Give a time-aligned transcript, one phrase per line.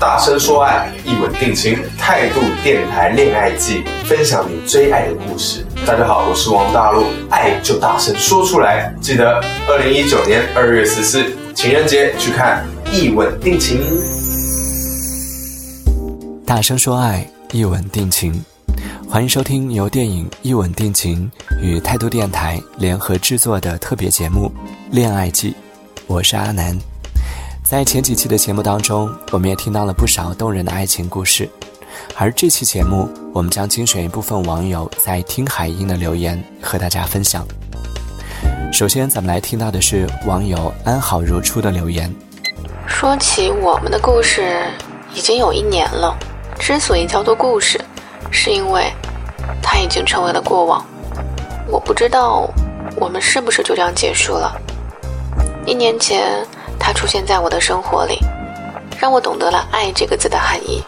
[0.00, 5.62] 大声说爱，一吻定情，态度电台恋爱季，分享你最爱的故事。
[5.86, 8.94] 大家好，我是王大陆，爱就大声说出来。
[8.98, 11.22] 记得二零一九年二月十四
[11.54, 13.78] 情人节去看《一吻定情》。
[16.46, 18.42] 大声说爱，一吻定情。
[19.06, 21.30] 欢迎收听由电影《一吻定情》
[21.60, 24.50] 与态度电台联合制作的特别节目
[24.94, 25.50] 《恋爱季》，
[26.06, 26.89] 我是阿南。
[27.70, 31.48] 在前几期的节目当中，我们也听到了不少动人的爱情故事，
[32.16, 37.46] 而这期节目，我们将精选一部分网友在听海音的留言和大家分享。
[38.72, 42.12] 首先，咱们来听到的是网友安好如初的留言。
[42.88, 44.64] 说起我们的故事，
[45.14, 46.18] 已经有一年了。
[46.58, 47.80] 之所以叫做故事，
[48.32, 48.92] 是因为
[49.62, 50.84] 它已经成为了过往。
[51.68, 52.52] 我不知道
[52.96, 54.60] 我们是不是就这样结束了。
[55.64, 56.44] 一年前，
[56.80, 58.18] 他出现在我的生活里，
[58.98, 60.82] 让我懂得了“爱”这个字的含义。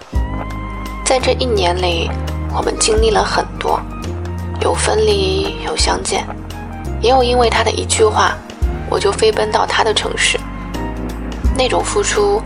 [1.04, 2.10] 在这一年里，
[2.56, 3.78] 我们经历了很多，
[4.62, 6.26] 有分离，有相见，
[7.02, 8.34] 也有因为他的一句话，
[8.88, 10.40] 我就飞奔到他的城市。
[11.54, 12.42] 那种付出，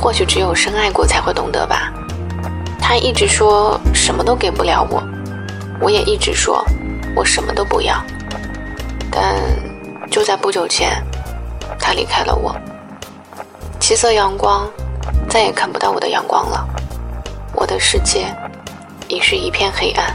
[0.00, 1.90] 或许只有深爱过才会懂得吧。
[2.78, 5.02] 他一直说什么都给不了我，
[5.80, 6.64] 我也一直说
[7.16, 7.96] 我什么都不要。
[9.10, 9.34] 但
[10.10, 11.02] 就在不久前，
[11.88, 12.54] 他离开了我。
[13.80, 14.68] 七色阳光，
[15.26, 16.68] 再也看不到我的阳光了。
[17.54, 18.26] 我的世界
[19.08, 20.14] 已是一片黑暗。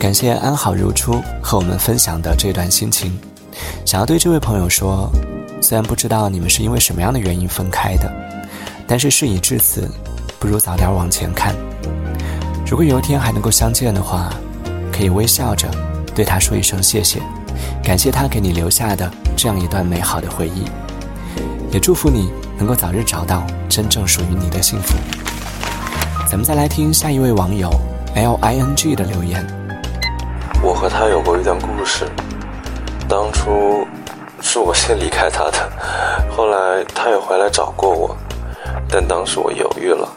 [0.00, 3.16] 感谢安好如初和我们分享的这段心情。
[3.84, 5.08] 想要对这位朋友说，
[5.60, 8.12] 虽然不知道你们是因为什么样的原因分开的，
[8.84, 9.88] 但是事已至此。
[10.40, 11.54] 不如早点往前看。
[12.66, 14.32] 如果有一天还能够相见的话，
[14.92, 15.68] 可以微笑着
[16.16, 17.20] 对他说一声谢谢，
[17.80, 20.64] 感谢他给你留下的这样一段美好的回忆，
[21.70, 24.96] 也祝福你能够早日找到真正属于你的幸福。
[26.28, 27.70] 咱们再来听下一位网友
[28.16, 29.46] L I N G 的留言。
[30.60, 32.04] 我和他有过一段故事，
[33.08, 33.86] 当初
[34.40, 35.72] 是我先离开他的，
[36.36, 38.16] 后来他也回来找过我，
[38.90, 40.08] 但当时我犹豫了。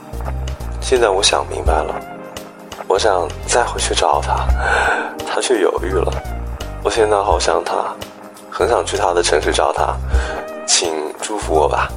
[0.82, 1.94] 现在我想明白了，
[2.88, 4.48] 我想再回去找他，
[5.32, 6.12] 他却犹豫了。
[6.84, 7.86] 我现在好想他，
[8.52, 9.96] 很想去他的城市找他，
[10.68, 11.90] 请祝福我吧。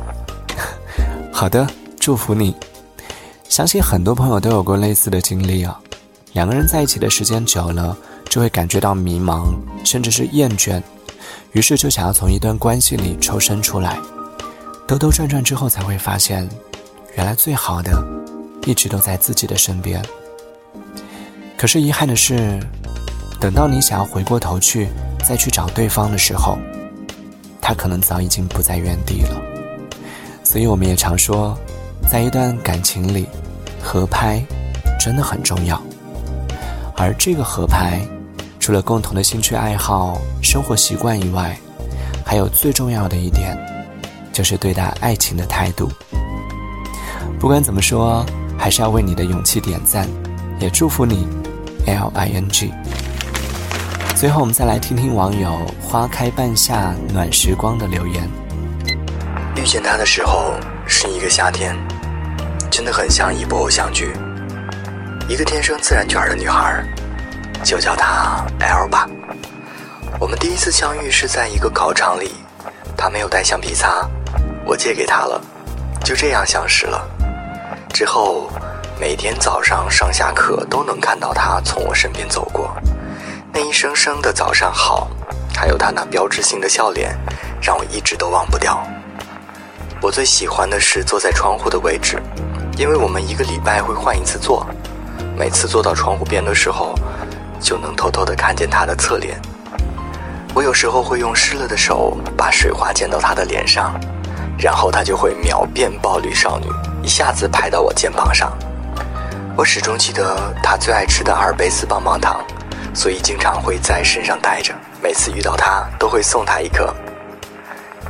[1.33, 1.67] 好的，
[1.99, 2.55] 祝福你。
[3.49, 5.79] 相信很多朋友都有过类似的经历啊，
[6.33, 7.97] 两个人在一起的时间久了，
[8.29, 9.55] 就会感觉到迷茫，
[9.85, 10.81] 甚至是厌倦，
[11.53, 13.99] 于是就想要从一段关系里抽身出来。
[14.87, 16.49] 兜兜转转之后，才会发现，
[17.17, 17.93] 原来最好的。
[18.67, 20.03] 一直都在自己的身边，
[21.55, 22.59] 可是遗憾的是，
[23.45, 24.89] 等到你想要回过头去
[25.23, 26.57] 再去找对方的时候，
[27.61, 29.37] 他可能早已经不在原地了。
[30.43, 31.55] 所以我们也常说，
[32.11, 33.27] 在一段感情里，
[33.83, 34.43] 合拍
[34.99, 35.79] 真的很重要。
[36.97, 38.01] 而这个合拍，
[38.59, 41.55] 除了共同的兴趣爱好、生活习惯以外，
[42.25, 43.55] 还有最重要的一点，
[44.33, 45.91] 就是对待爱情的态度。
[47.39, 48.25] 不管怎么说。
[48.57, 50.09] 还是要为你的勇气点赞，
[50.61, 51.27] 也祝福你
[51.87, 52.73] ，L I N G。
[54.15, 58.31] 最后，我们再来听听网友“花开半夏暖时光”的留言。
[59.57, 60.55] 遇见他的时候
[60.87, 61.77] 是一个夏天，
[62.71, 64.13] 真的很像一部偶像剧。
[65.29, 66.83] 一个天生自然卷的女孩，
[67.65, 69.09] 就叫她 L 吧。
[70.21, 72.31] 我们第一次相遇是在一个考场里，
[72.97, 74.09] 她没有带橡皮擦，
[74.65, 75.41] 我借给她了，
[76.05, 77.05] 就这样相识了。
[77.93, 78.49] 之后，
[78.99, 82.75] 每天早上上下课都能看到他从我身边走过，
[83.57, 85.09] 那一声声的早上好，
[85.55, 87.17] 还有他那标志性的笑脸，
[87.63, 88.85] 让我一直都忘不掉。
[90.03, 92.21] 我最喜欢的是坐在窗户的位置，
[92.77, 94.67] 因为我们一个礼拜会换一次座，
[95.39, 96.99] 每次坐到窗户边的时候，
[97.61, 99.41] 就能偷偷的看见他的侧脸。
[100.53, 103.95] 我有时候会用湿了的手把水花溅到他的脸上，
[104.59, 106.67] 然后他就会秒变暴力少女。
[107.05, 108.53] 一下子拍到我肩膀上，
[109.57, 112.45] 我始终记得他最爱吃的阿尔卑斯棒棒糖，
[112.95, 114.73] 所以经常会在身上带着。
[115.03, 116.95] 每次遇到他，都会送他一颗。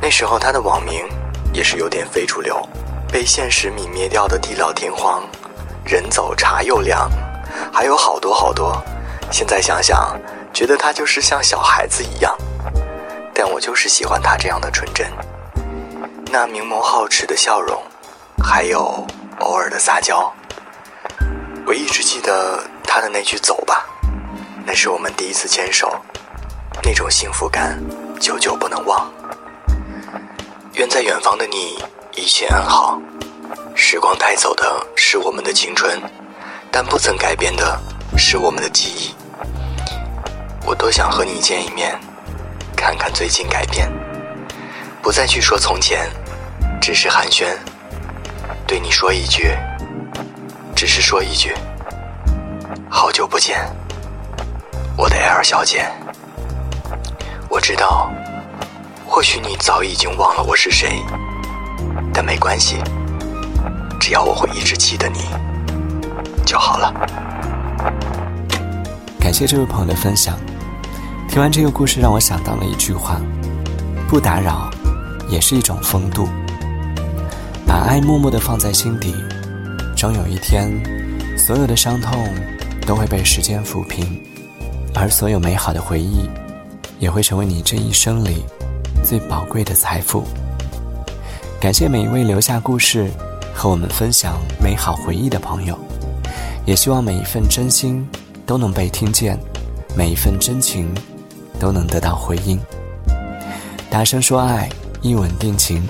[0.01, 1.05] 那时候他的网名
[1.51, 2.61] 也是有点非主流，
[3.11, 5.23] 被现实泯灭掉的地老天荒，
[5.83, 7.09] 人走茶又凉，
[7.73, 8.81] 还有好多好多。
[9.31, 10.17] 现在想想，
[10.53, 12.35] 觉得他就是像小孩子一样，
[13.33, 15.07] 但我就是喜欢他这样的纯真，
[16.31, 17.81] 那明眸皓齿的笑容。
[18.43, 19.05] 还有
[19.39, 20.31] 偶尔的撒娇，
[21.65, 23.87] 我一直记得他的那句“走吧”，
[24.75, 25.89] 是我们第一次牵手，
[26.83, 27.81] 那种幸福感
[28.19, 29.09] 久久不能忘。
[30.73, 31.81] 愿在远方的你
[32.13, 32.99] 一切安好，
[33.73, 35.97] 时光带走的是我们的青春，
[36.69, 37.79] 但不曾改变的
[38.17, 39.15] 是我们的记忆。
[40.65, 41.97] 我多想和你见一面，
[42.75, 43.89] 看看最近改变，
[45.01, 46.09] 不再去说从前，
[46.81, 47.55] 只是寒暄，
[48.67, 49.55] 对你说一句，
[50.75, 51.55] 只是说一句，
[52.89, 53.65] 好久不见，
[54.97, 55.85] 我的 L 小姐。
[57.49, 58.09] 我知道，
[59.05, 61.01] 或许你早已经忘了我是谁，
[62.13, 62.77] 但没关系。
[63.99, 65.19] 只要我会一直记得你
[66.45, 66.93] 就好了。
[69.19, 70.37] 感谢这位朋友的分享。
[71.27, 73.19] 听完这个故事，让我想到了一句话：
[74.07, 74.69] 不打扰，
[75.27, 76.29] 也是一种风度。
[77.67, 79.13] 把爱默默的放在心底，
[79.97, 80.71] 终有一天，
[81.37, 82.25] 所有的伤痛
[82.85, 84.21] 都会被时间抚平，
[84.95, 86.29] 而所有美好的回忆，
[86.99, 88.43] 也会成为你这一生里
[89.03, 90.23] 最宝贵的财富。
[91.59, 93.09] 感谢每一位留下故事。
[93.57, 95.79] 和我们分享美好回忆的朋友，
[96.65, 98.05] 也希望每一份真心
[98.45, 99.39] 都能被听见，
[99.95, 100.93] 每一份真情
[101.57, 102.59] 都能得到回应。
[103.89, 104.69] 大声说爱，
[105.01, 105.81] 一吻定情。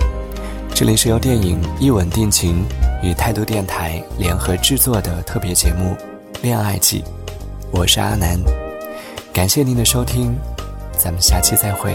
[0.72, 2.64] 这里是由电影《一吻定情》
[3.04, 5.96] 与态度电台联合制作的特别节目
[6.42, 7.00] 《恋爱记》，
[7.72, 8.38] 我是阿南，
[9.36, 10.34] 感谢您的收听，
[10.96, 11.94] 咱们下期再会。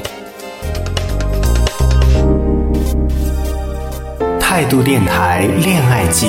[4.40, 6.28] 态度电台恋爱记，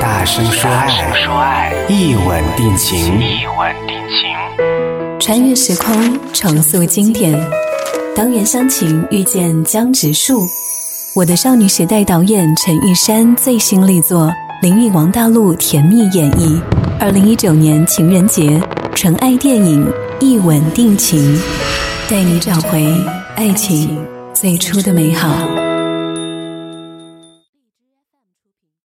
[0.00, 3.18] 大声说爱，一吻定情。
[3.18, 7.36] 一吻定情穿越时空，重塑经典。
[8.14, 10.46] 当袁湘琴遇见江直树，
[11.16, 16.62] 我的少女时代导演陈玉珊最新力作，林允王大陆甜蜜演绎。
[17.00, 18.60] 二零一九年情人节，
[19.00, 19.82] 尘爱电影
[20.20, 21.34] 《一吻定情》，
[22.10, 22.84] 带你找回
[23.34, 23.98] 爱情
[24.34, 25.59] 最初的美好。